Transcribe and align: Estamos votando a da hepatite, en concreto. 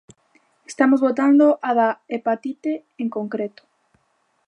Estamos 0.71 0.99
votando 1.07 1.45
a 1.67 1.71
da 1.79 1.89
hepatite, 2.15 2.71
en 3.03 3.07
concreto. 3.17 3.63